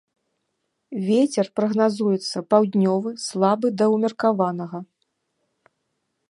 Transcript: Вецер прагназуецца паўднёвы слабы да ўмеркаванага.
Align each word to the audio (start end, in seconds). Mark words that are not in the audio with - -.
Вецер 1.09 1.49
прагназуецца 1.59 2.37
паўднёвы 2.53 3.09
слабы 3.27 3.67
да 3.83 3.91
ўмеркаванага. 3.93 4.79